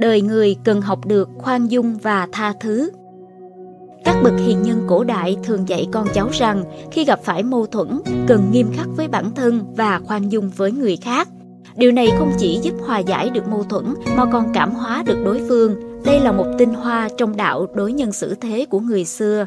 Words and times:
đời 0.00 0.22
người 0.22 0.56
cần 0.64 0.80
học 0.80 1.06
được 1.06 1.28
khoan 1.38 1.66
dung 1.66 1.96
và 2.02 2.28
tha 2.32 2.52
thứ. 2.60 2.90
Các 4.04 4.20
bậc 4.22 4.32
hiền 4.46 4.62
nhân 4.62 4.84
cổ 4.88 5.04
đại 5.04 5.36
thường 5.44 5.68
dạy 5.68 5.88
con 5.92 6.06
cháu 6.14 6.28
rằng 6.32 6.64
khi 6.90 7.04
gặp 7.04 7.20
phải 7.24 7.42
mâu 7.42 7.66
thuẫn, 7.66 8.00
cần 8.26 8.50
nghiêm 8.52 8.72
khắc 8.72 8.88
với 8.96 9.08
bản 9.08 9.30
thân 9.34 9.74
và 9.76 10.00
khoan 10.04 10.28
dung 10.28 10.50
với 10.56 10.72
người 10.72 10.96
khác. 10.96 11.28
Điều 11.76 11.92
này 11.92 12.08
không 12.18 12.32
chỉ 12.38 12.58
giúp 12.62 12.74
hòa 12.86 12.98
giải 12.98 13.30
được 13.30 13.48
mâu 13.48 13.64
thuẫn 13.64 13.94
mà 14.16 14.24
còn 14.32 14.52
cảm 14.54 14.70
hóa 14.70 15.02
được 15.06 15.22
đối 15.24 15.40
phương. 15.48 16.02
Đây 16.04 16.20
là 16.20 16.32
một 16.32 16.46
tinh 16.58 16.74
hoa 16.74 17.08
trong 17.18 17.36
đạo 17.36 17.66
đối 17.74 17.92
nhân 17.92 18.12
xử 18.12 18.34
thế 18.34 18.66
của 18.70 18.80
người 18.80 19.04
xưa. 19.04 19.46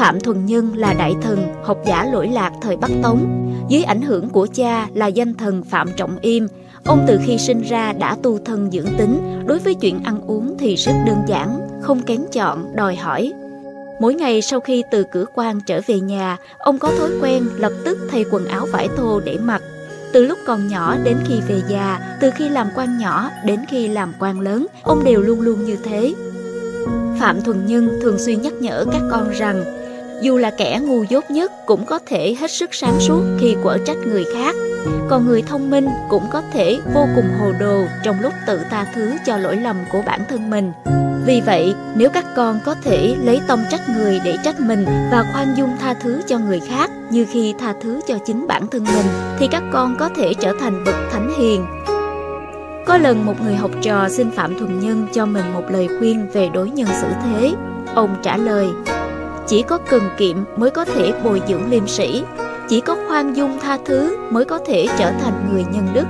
Phạm 0.00 0.20
Thuần 0.20 0.46
Nhân 0.46 0.76
là 0.76 0.94
đại 0.94 1.14
thần, 1.22 1.54
học 1.62 1.78
giả 1.86 2.04
lỗi 2.12 2.28
lạc 2.28 2.52
thời 2.62 2.76
Bắc 2.76 2.90
Tống. 3.02 3.50
Dưới 3.68 3.82
ảnh 3.82 4.02
hưởng 4.02 4.28
của 4.28 4.46
cha 4.54 4.88
là 4.94 5.06
danh 5.06 5.34
thần 5.34 5.62
Phạm 5.62 5.88
Trọng 5.96 6.16
Im, 6.20 6.46
ông 6.84 7.04
từ 7.08 7.18
khi 7.24 7.38
sinh 7.38 7.62
ra 7.62 7.92
đã 7.92 8.16
tu 8.22 8.38
thân 8.44 8.70
dưỡng 8.70 8.86
tính, 8.98 9.42
đối 9.46 9.58
với 9.58 9.74
chuyện 9.74 10.00
ăn 10.04 10.20
uống 10.26 10.56
thì 10.58 10.74
rất 10.74 10.92
đơn 11.06 11.16
giản, 11.26 11.60
không 11.82 12.02
kén 12.02 12.20
chọn, 12.32 12.76
đòi 12.76 12.96
hỏi. 12.96 13.32
Mỗi 14.00 14.14
ngày 14.14 14.42
sau 14.42 14.60
khi 14.60 14.82
từ 14.90 15.04
cửa 15.12 15.24
quan 15.34 15.60
trở 15.66 15.80
về 15.86 16.00
nhà, 16.00 16.36
ông 16.58 16.78
có 16.78 16.92
thói 16.98 17.10
quen 17.22 17.48
lập 17.56 17.72
tức 17.84 17.98
thay 18.10 18.24
quần 18.30 18.46
áo 18.46 18.66
vải 18.72 18.88
thô 18.96 19.20
để 19.20 19.38
mặc. 19.42 19.62
Từ 20.12 20.26
lúc 20.26 20.38
còn 20.46 20.68
nhỏ 20.68 20.96
đến 21.04 21.16
khi 21.28 21.40
về 21.48 21.62
già, 21.68 22.16
từ 22.20 22.30
khi 22.30 22.48
làm 22.48 22.68
quan 22.76 22.98
nhỏ 22.98 23.30
đến 23.44 23.60
khi 23.68 23.88
làm 23.88 24.12
quan 24.18 24.40
lớn, 24.40 24.66
ông 24.82 25.04
đều 25.04 25.20
luôn 25.20 25.40
luôn 25.40 25.64
như 25.64 25.76
thế. 25.84 26.14
Phạm 27.18 27.40
Thuần 27.40 27.66
Nhân 27.66 27.98
thường 28.02 28.18
xuyên 28.18 28.42
nhắc 28.42 28.52
nhở 28.60 28.84
các 28.92 29.02
con 29.10 29.30
rằng 29.30 29.79
dù 30.20 30.38
là 30.38 30.50
kẻ 30.50 30.80
ngu 30.82 31.02
dốt 31.02 31.24
nhất 31.30 31.52
cũng 31.66 31.84
có 31.84 31.98
thể 32.06 32.34
hết 32.40 32.50
sức 32.50 32.74
sáng 32.74 33.00
suốt 33.00 33.22
khi 33.40 33.56
quở 33.62 33.78
trách 33.86 33.96
người 34.06 34.24
khác. 34.34 34.54
Còn 35.08 35.26
người 35.26 35.42
thông 35.42 35.70
minh 35.70 35.88
cũng 36.08 36.24
có 36.32 36.42
thể 36.52 36.78
vô 36.94 37.06
cùng 37.16 37.28
hồ 37.40 37.52
đồ 37.60 37.84
trong 38.04 38.20
lúc 38.20 38.32
tự 38.46 38.60
tha 38.70 38.86
thứ 38.94 39.12
cho 39.26 39.36
lỗi 39.36 39.56
lầm 39.56 39.76
của 39.92 40.02
bản 40.06 40.20
thân 40.28 40.50
mình. 40.50 40.72
Vì 41.26 41.40
vậy, 41.46 41.74
nếu 41.94 42.10
các 42.10 42.24
con 42.36 42.60
có 42.64 42.74
thể 42.84 43.16
lấy 43.22 43.40
tâm 43.48 43.60
trách 43.70 43.88
người 43.88 44.20
để 44.24 44.36
trách 44.44 44.60
mình 44.60 44.84
và 45.12 45.24
khoan 45.32 45.54
dung 45.56 45.70
tha 45.80 45.94
thứ 45.94 46.20
cho 46.26 46.38
người 46.38 46.60
khác 46.60 46.90
như 47.10 47.26
khi 47.30 47.54
tha 47.58 47.74
thứ 47.82 48.00
cho 48.06 48.18
chính 48.26 48.46
bản 48.46 48.66
thân 48.66 48.84
mình, 48.84 49.06
thì 49.38 49.48
các 49.50 49.62
con 49.72 49.96
có 49.98 50.08
thể 50.16 50.34
trở 50.34 50.52
thành 50.60 50.84
bậc 50.84 50.94
thánh 51.12 51.32
hiền. 51.38 51.66
Có 52.86 52.98
lần 52.98 53.26
một 53.26 53.34
người 53.44 53.54
học 53.54 53.70
trò 53.82 54.08
xin 54.08 54.30
Phạm 54.30 54.58
Thuần 54.58 54.80
Nhân 54.80 55.06
cho 55.12 55.26
mình 55.26 55.44
một 55.54 55.64
lời 55.70 55.88
khuyên 55.98 56.26
về 56.32 56.48
đối 56.48 56.70
nhân 56.70 56.88
xử 57.00 57.08
thế. 57.24 57.52
Ông 57.94 58.16
trả 58.22 58.36
lời, 58.36 58.66
chỉ 59.50 59.62
có 59.62 59.78
cần 59.78 60.02
kiệm 60.18 60.36
mới 60.56 60.70
có 60.70 60.84
thể 60.84 61.12
bồi 61.24 61.42
dưỡng 61.48 61.70
liêm 61.70 61.86
sĩ, 61.86 62.24
chỉ 62.68 62.80
có 62.80 62.96
khoan 63.08 63.36
dung 63.36 63.58
tha 63.60 63.78
thứ 63.84 64.16
mới 64.30 64.44
có 64.44 64.58
thể 64.66 64.86
trở 64.98 65.12
thành 65.12 65.48
người 65.52 65.64
nhân 65.72 65.86
đức. 65.92 66.04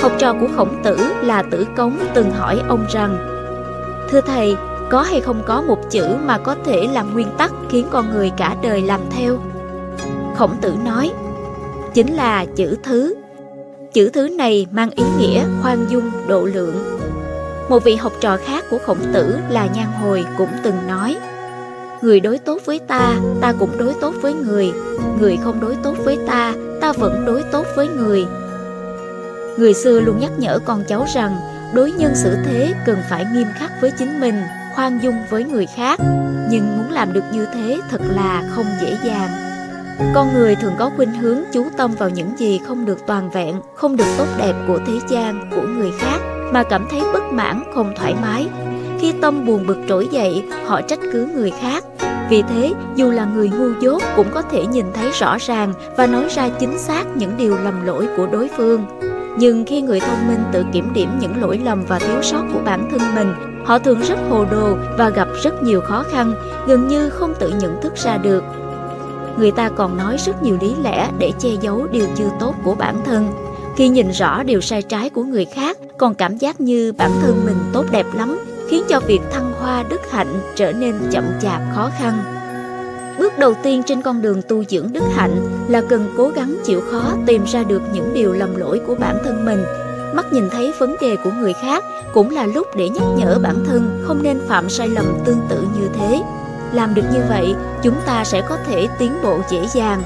Học 0.00 0.12
trò 0.18 0.32
của 0.40 0.48
khổng 0.56 0.82
tử 0.82 0.96
là 1.22 1.42
tử 1.42 1.66
cống 1.76 1.98
từng 2.14 2.30
hỏi 2.30 2.60
ông 2.68 2.86
rằng 2.90 3.16
Thưa 4.10 4.20
thầy, 4.20 4.56
có 4.90 5.02
hay 5.02 5.20
không 5.20 5.42
có 5.46 5.62
một 5.62 5.90
chữ 5.90 6.16
mà 6.24 6.38
có 6.38 6.56
thể 6.64 6.88
làm 6.92 7.14
nguyên 7.14 7.28
tắc 7.38 7.52
khiến 7.70 7.86
con 7.90 8.10
người 8.14 8.30
cả 8.36 8.56
đời 8.62 8.82
làm 8.82 9.00
theo? 9.10 9.38
Khổng 10.36 10.56
tử 10.60 10.74
nói 10.84 11.10
Chính 11.94 12.14
là 12.14 12.44
chữ 12.56 12.76
thứ 12.82 13.14
Chữ 13.92 14.10
thứ 14.12 14.28
này 14.28 14.66
mang 14.72 14.90
ý 14.90 15.04
nghĩa 15.18 15.44
khoan 15.62 15.86
dung 15.88 16.10
độ 16.28 16.44
lượng 16.44 16.74
Một 17.68 17.84
vị 17.84 17.94
học 17.94 18.12
trò 18.20 18.36
khác 18.36 18.64
của 18.70 18.78
khổng 18.86 19.12
tử 19.12 19.38
là 19.50 19.66
Nhan 19.74 19.86
Hồi 20.00 20.24
cũng 20.38 20.50
từng 20.62 20.76
nói 20.88 21.16
Người 22.02 22.20
đối 22.20 22.38
tốt 22.38 22.58
với 22.64 22.78
ta, 22.78 23.16
ta 23.40 23.52
cũng 23.58 23.78
đối 23.78 23.94
tốt 24.00 24.14
với 24.22 24.34
người. 24.34 24.72
Người 25.20 25.38
không 25.44 25.60
đối 25.60 25.76
tốt 25.82 25.94
với 26.04 26.18
ta, 26.26 26.54
ta 26.80 26.92
vẫn 26.92 27.24
đối 27.26 27.42
tốt 27.42 27.66
với 27.76 27.88
người. 27.88 28.24
Người 29.58 29.74
xưa 29.74 30.00
luôn 30.00 30.18
nhắc 30.20 30.30
nhở 30.38 30.58
con 30.58 30.84
cháu 30.88 31.06
rằng 31.14 31.36
Đối 31.74 31.92
nhân 31.92 32.14
xử 32.14 32.36
thế 32.44 32.74
cần 32.86 32.98
phải 33.10 33.26
nghiêm 33.32 33.46
khắc 33.54 33.70
với 33.80 33.90
chính 33.98 34.20
mình 34.20 34.34
Khoan 34.74 34.98
dung 35.02 35.14
với 35.30 35.44
người 35.44 35.66
khác. 35.76 36.00
Nhưng 36.50 36.76
muốn 36.76 36.90
làm 36.90 37.12
được 37.12 37.24
như 37.32 37.46
thế 37.54 37.80
thật 37.90 38.00
là 38.08 38.42
không 38.50 38.66
dễ 38.80 38.96
dàng. 39.04 39.30
Con 40.14 40.34
người 40.34 40.54
thường 40.54 40.72
có 40.78 40.90
khuynh 40.96 41.12
hướng 41.12 41.38
chú 41.52 41.64
tâm 41.76 41.94
vào 41.98 42.10
những 42.10 42.38
gì 42.38 42.60
không 42.66 42.84
được 42.84 42.98
toàn 43.06 43.30
vẹn, 43.30 43.54
không 43.74 43.96
được 43.96 44.04
tốt 44.18 44.26
đẹp 44.38 44.54
của 44.68 44.78
thế 44.86 44.92
gian, 45.08 45.50
của 45.50 45.62
người 45.62 45.90
khác, 45.98 46.18
mà 46.52 46.62
cảm 46.62 46.86
thấy 46.90 47.00
bất 47.12 47.22
mãn, 47.32 47.62
không 47.74 47.94
thoải 47.96 48.14
mái, 48.22 48.48
khi 49.00 49.12
tâm 49.12 49.46
buồn 49.46 49.66
bực 49.66 49.78
trỗi 49.88 50.08
dậy, 50.12 50.44
họ 50.66 50.80
trách 50.82 51.00
cứ 51.12 51.28
người 51.34 51.50
khác. 51.50 51.84
Vì 52.32 52.42
thế, 52.42 52.74
dù 52.94 53.10
là 53.10 53.24
người 53.24 53.48
ngu 53.48 53.80
dốt 53.80 54.02
cũng 54.16 54.26
có 54.30 54.42
thể 54.42 54.66
nhìn 54.66 54.86
thấy 54.94 55.10
rõ 55.10 55.36
ràng 55.40 55.72
và 55.96 56.06
nói 56.06 56.28
ra 56.28 56.48
chính 56.60 56.78
xác 56.78 57.04
những 57.16 57.36
điều 57.36 57.56
lầm 57.56 57.86
lỗi 57.86 58.08
của 58.16 58.26
đối 58.26 58.48
phương. 58.56 58.84
Nhưng 59.38 59.64
khi 59.64 59.82
người 59.82 60.00
thông 60.00 60.28
minh 60.28 60.44
tự 60.52 60.64
kiểm 60.72 60.92
điểm 60.92 61.08
những 61.20 61.40
lỗi 61.40 61.60
lầm 61.64 61.84
và 61.88 61.98
thiếu 61.98 62.22
sót 62.22 62.44
của 62.52 62.60
bản 62.64 62.88
thân 62.90 63.14
mình, 63.14 63.34
họ 63.64 63.78
thường 63.78 64.00
rất 64.00 64.18
hồ 64.30 64.44
đồ 64.50 64.76
và 64.98 65.08
gặp 65.08 65.28
rất 65.42 65.62
nhiều 65.62 65.80
khó 65.80 66.04
khăn, 66.10 66.34
gần 66.66 66.88
như 66.88 67.10
không 67.10 67.34
tự 67.38 67.52
nhận 67.60 67.82
thức 67.82 67.92
ra 67.96 68.16
được. 68.16 68.44
Người 69.38 69.50
ta 69.50 69.68
còn 69.68 69.96
nói 69.96 70.16
rất 70.16 70.42
nhiều 70.42 70.56
lý 70.60 70.74
lẽ 70.82 71.10
để 71.18 71.32
che 71.38 71.50
giấu 71.60 71.86
điều 71.92 72.06
chưa 72.16 72.30
tốt 72.40 72.54
của 72.64 72.74
bản 72.74 72.96
thân. 73.04 73.28
Khi 73.76 73.88
nhìn 73.88 74.10
rõ 74.10 74.42
điều 74.42 74.60
sai 74.60 74.82
trái 74.82 75.10
của 75.10 75.24
người 75.24 75.44
khác, 75.44 75.78
còn 75.98 76.14
cảm 76.14 76.36
giác 76.36 76.60
như 76.60 76.92
bản 76.92 77.10
thân 77.22 77.42
mình 77.46 77.56
tốt 77.72 77.84
đẹp 77.90 78.06
lắm 78.14 78.38
khiến 78.68 78.82
cho 78.88 79.00
việc 79.00 79.20
thăng 79.32 79.51
hoa 79.62 79.82
đức 79.82 80.10
hạnh 80.10 80.40
trở 80.54 80.72
nên 80.72 80.94
chậm 81.10 81.24
chạp 81.40 81.60
khó 81.74 81.90
khăn. 81.98 82.24
Bước 83.18 83.38
đầu 83.38 83.54
tiên 83.62 83.82
trên 83.86 84.02
con 84.02 84.22
đường 84.22 84.42
tu 84.48 84.64
dưỡng 84.64 84.92
đức 84.92 85.04
hạnh 85.14 85.48
là 85.68 85.82
cần 85.88 86.14
cố 86.16 86.28
gắng 86.28 86.56
chịu 86.64 86.80
khó 86.90 87.14
tìm 87.26 87.44
ra 87.44 87.62
được 87.62 87.82
những 87.92 88.14
điều 88.14 88.32
lầm 88.32 88.56
lỗi 88.56 88.80
của 88.86 88.94
bản 88.94 89.18
thân 89.24 89.44
mình. 89.44 89.64
Mắt 90.14 90.32
nhìn 90.32 90.50
thấy 90.50 90.72
vấn 90.78 90.96
đề 91.00 91.16
của 91.24 91.30
người 91.30 91.52
khác 91.52 91.84
cũng 92.14 92.30
là 92.30 92.46
lúc 92.46 92.66
để 92.76 92.88
nhắc 92.88 93.04
nhở 93.16 93.38
bản 93.42 93.64
thân 93.66 94.02
không 94.06 94.22
nên 94.22 94.40
phạm 94.48 94.68
sai 94.68 94.88
lầm 94.88 95.04
tương 95.24 95.40
tự 95.48 95.62
như 95.80 95.88
thế. 95.98 96.22
Làm 96.72 96.94
được 96.94 97.04
như 97.12 97.20
vậy, 97.28 97.54
chúng 97.82 97.96
ta 98.06 98.24
sẽ 98.24 98.42
có 98.48 98.58
thể 98.66 98.88
tiến 98.98 99.12
bộ 99.22 99.40
dễ 99.50 99.66
dàng. 99.74 100.02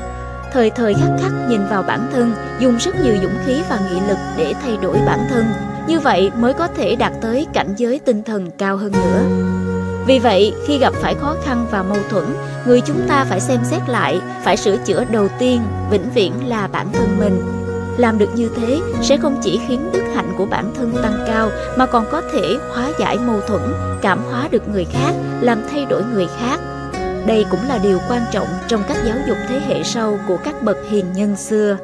Thời 0.53 0.71
thời 0.71 0.95
khắc 0.95 1.11
khắc 1.23 1.33
nhìn 1.49 1.61
vào 1.71 1.83
bản 1.83 2.09
thân, 2.13 2.33
dùng 2.61 2.77
rất 2.77 2.95
nhiều 3.05 3.15
dũng 3.23 3.39
khí 3.47 3.63
và 3.69 3.81
nghị 3.91 4.01
lực 4.09 4.19
để 4.37 4.55
thay 4.63 4.77
đổi 4.83 4.99
bản 5.07 5.21
thân, 5.31 5.45
như 5.89 6.01
vậy 6.01 6.31
mới 6.39 6.53
có 6.53 6.69
thể 6.77 6.97
đạt 6.97 7.13
tới 7.21 7.47
cảnh 7.53 7.75
giới 7.77 7.99
tinh 7.99 8.23
thần 8.23 8.51
cao 8.59 8.77
hơn 8.77 8.93
nữa. 8.93 9.23
Vì 10.07 10.19
vậy, 10.19 10.55
khi 10.67 10.79
gặp 10.79 10.93
phải 11.03 11.15
khó 11.15 11.35
khăn 11.45 11.67
và 11.71 11.83
mâu 11.83 11.99
thuẫn, 12.11 12.25
người 12.67 12.81
chúng 12.81 13.01
ta 13.09 13.25
phải 13.25 13.41
xem 13.41 13.61
xét 13.65 13.81
lại, 13.89 14.21
phải 14.45 14.57
sửa 14.57 14.77
chữa 14.77 15.05
đầu 15.11 15.29
tiên, 15.39 15.61
vĩnh 15.91 16.11
viễn 16.15 16.33
là 16.49 16.67
bản 16.67 16.87
thân 16.93 17.19
mình. 17.19 17.43
Làm 17.99 18.19
được 18.19 18.29
như 18.35 18.51
thế 18.57 18.81
sẽ 19.03 19.17
không 19.17 19.41
chỉ 19.43 19.61
khiến 19.69 19.91
đức 19.93 20.03
hạnh 20.15 20.33
của 20.39 20.47
bản 20.47 20.75
thân 20.77 20.93
tăng 21.03 21.25
cao 21.27 21.51
mà 21.77 21.87
còn 21.87 22.07
có 22.11 22.23
thể 22.33 22.57
hóa 22.75 22.91
giải 23.01 23.19
mâu 23.19 23.41
thuẫn, 23.41 23.63
cảm 24.03 24.21
hóa 24.31 24.49
được 24.51 24.69
người 24.69 24.85
khác, 24.85 25.13
làm 25.41 25.63
thay 25.71 25.87
đổi 25.91 26.03
người 26.15 26.27
khác. 26.41 26.61
Đây 27.27 27.47
cũng 27.51 27.61
là 27.69 27.79
điều 27.79 27.99
quan 28.09 28.23
trọng 28.33 28.49
trong 28.69 28.83
cách 28.89 28.99
giáo 29.07 29.17
dục 29.29 29.37
thế 29.49 29.61
hệ 29.69 29.83
sau 29.83 30.19
của 30.29 30.37
các 30.45 30.63
bậc 30.63 30.77
hiền 30.91 31.05
nhân 31.15 31.37
xưa. 31.37 31.77